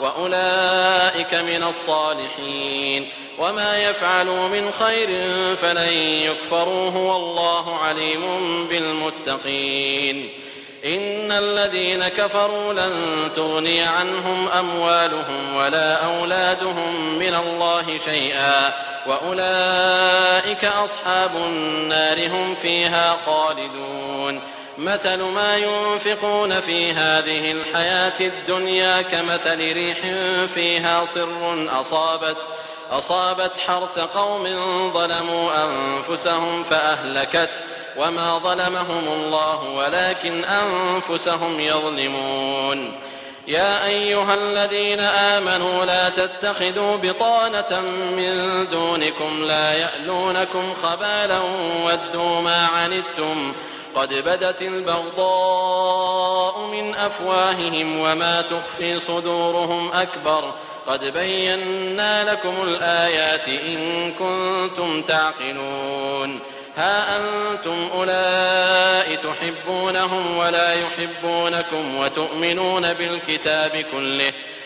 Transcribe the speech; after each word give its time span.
وأولئك 0.00 1.34
من 1.34 1.64
الصالحين. 1.68 3.10
وما 3.38 3.78
يفعلوا 3.78 4.48
من 4.48 4.72
خير 4.72 5.08
فلن 5.56 5.98
يكفروه 5.98 6.96
والله 6.96 7.76
عليم 7.76 8.66
بالمتقين. 8.68 10.30
إن 10.84 11.32
الذين 11.32 12.08
كفروا 12.08 12.72
لن 12.72 12.92
تغني 13.36 13.80
عنهم 13.80 14.48
أموالهم 14.48 15.56
ولا 15.56 16.04
أولادهم 16.04 17.18
من 17.18 17.34
الله 17.34 17.98
شيئا. 18.04 18.72
وأولئك 19.06 20.64
أصحاب 20.64 21.36
النار 21.36 22.26
هم 22.26 22.54
فيها 22.54 23.16
خالدون. 23.26 24.40
مثل 24.78 25.22
ما 25.22 25.56
ينفقون 25.56 26.60
في 26.60 26.92
هذه 26.92 27.52
الحياة 27.52 28.20
الدنيا 28.20 29.02
كمثل 29.02 29.58
ريح 29.58 29.98
فيها 30.54 31.04
صر 31.04 31.80
أصابت 31.80 32.36
أصابت 32.90 33.52
حرث 33.66 33.98
قوم 33.98 34.44
ظلموا 34.92 35.50
أنفسهم 35.64 36.64
فأهلكت. 36.64 37.50
وما 37.96 38.38
ظلمهم 38.38 39.08
الله 39.08 39.64
ولكن 39.76 40.44
أنفسهم 40.44 41.60
يظلمون. 41.60 42.92
يا 43.48 43.86
أيها 43.86 44.34
الذين 44.34 45.00
آمنوا 45.00 45.84
لا 45.84 46.08
تتخذوا 46.08 46.96
بطانة 46.96 47.80
من 47.90 48.66
دونكم 48.70 49.44
لا 49.44 49.72
يألونكم 49.72 50.74
خبالا 50.82 51.38
ودوا 51.84 52.40
ما 52.40 52.66
عنتم 52.66 53.52
قد 53.94 54.14
بدت 54.14 54.62
البغضاء 54.62 56.58
من 56.58 56.94
أفواههم 56.94 58.00
وما 58.00 58.42
تخفي 58.42 59.00
صدورهم 59.00 59.92
أكبر. 59.92 60.54
قد 60.86 61.04
بينا 61.04 62.32
لكم 62.32 62.54
الآيات 62.62 63.48
إن 63.48 64.12
كنتم 64.12 65.02
تعقلون. 65.02 66.40
ها 66.76 67.16
أنتم 67.16 67.88
أولئك 67.94 69.20
تحبونهم 69.20 70.36
ولا 70.36 70.74
يحبونكم 70.74 71.96
وتؤمنون 71.96 72.92
بالكتاب 72.92 73.84
كله. 73.92 74.32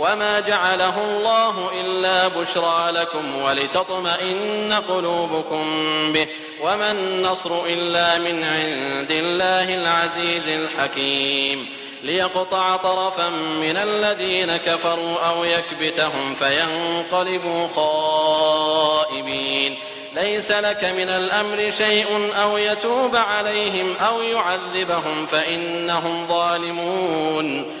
وما 0.00 0.40
جعله 0.40 1.04
الله 1.04 1.70
إلا 1.80 2.28
بشرى 2.28 2.90
لكم 2.90 3.42
ولتطمئن 3.42 4.72
قلوبكم 4.88 5.64
به 6.12 6.28
وما 6.62 6.90
النصر 6.90 7.64
إلا 7.66 8.18
من 8.18 8.44
عند 8.44 9.10
الله 9.10 9.74
العزيز 9.74 10.48
الحكيم 10.48 11.68
ليقطع 12.02 12.76
طرفا 12.76 13.28
من 13.28 13.76
الذين 13.76 14.56
كفروا 14.56 15.18
أو 15.18 15.44
يكبتهم 15.44 16.34
فينقلبوا 16.34 17.68
خائبين 17.76 19.78
ليس 20.14 20.50
لك 20.50 20.84
من 20.84 21.08
الأمر 21.08 21.72
شيء 21.78 22.32
أو 22.42 22.58
يتوب 22.58 23.16
عليهم 23.16 23.96
أو 23.96 24.22
يعذبهم 24.22 25.26
فإنهم 25.26 26.26
ظالمون 26.28 27.80